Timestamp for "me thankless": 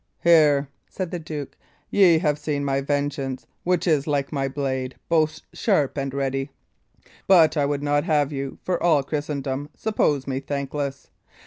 10.25-11.11